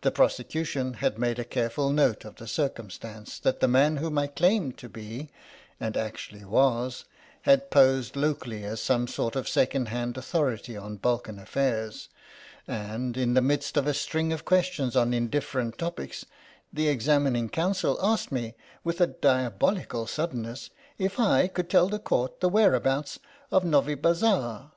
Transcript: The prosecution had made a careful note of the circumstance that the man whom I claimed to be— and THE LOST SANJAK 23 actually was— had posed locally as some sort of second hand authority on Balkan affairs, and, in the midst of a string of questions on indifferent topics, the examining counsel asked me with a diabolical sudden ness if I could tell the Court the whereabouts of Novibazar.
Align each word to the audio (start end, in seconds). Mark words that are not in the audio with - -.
The 0.00 0.10
prosecution 0.10 0.94
had 1.04 1.18
made 1.18 1.38
a 1.38 1.44
careful 1.44 1.90
note 1.90 2.24
of 2.24 2.36
the 2.36 2.46
circumstance 2.48 3.38
that 3.40 3.60
the 3.60 3.68
man 3.68 3.98
whom 3.98 4.16
I 4.16 4.26
claimed 4.26 4.78
to 4.78 4.88
be— 4.88 5.28
and 5.78 5.92
THE 5.94 5.98
LOST 6.00 6.06
SANJAK 6.06 6.08
23 6.08 6.08
actually 6.40 6.44
was— 6.46 7.04
had 7.42 7.70
posed 7.70 8.16
locally 8.16 8.64
as 8.64 8.80
some 8.80 9.06
sort 9.06 9.36
of 9.36 9.46
second 9.46 9.88
hand 9.88 10.16
authority 10.16 10.78
on 10.78 10.96
Balkan 10.96 11.38
affairs, 11.38 12.08
and, 12.66 13.18
in 13.18 13.34
the 13.34 13.42
midst 13.42 13.76
of 13.76 13.86
a 13.86 13.92
string 13.92 14.32
of 14.32 14.46
questions 14.46 14.96
on 14.96 15.12
indifferent 15.12 15.76
topics, 15.76 16.24
the 16.72 16.88
examining 16.88 17.50
counsel 17.50 17.98
asked 18.02 18.32
me 18.32 18.54
with 18.82 18.98
a 19.02 19.08
diabolical 19.08 20.06
sudden 20.06 20.40
ness 20.40 20.70
if 20.96 21.20
I 21.20 21.48
could 21.48 21.68
tell 21.68 21.90
the 21.90 21.98
Court 21.98 22.40
the 22.40 22.48
whereabouts 22.48 23.18
of 23.50 23.64
Novibazar. 23.64 24.70